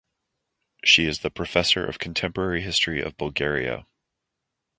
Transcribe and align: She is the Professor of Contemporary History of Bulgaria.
She 0.83 1.05
is 1.05 1.19
the 1.19 1.29
Professor 1.29 1.85
of 1.85 1.99
Contemporary 1.99 2.63
History 2.63 3.03
of 3.03 3.17
Bulgaria. 3.17 3.85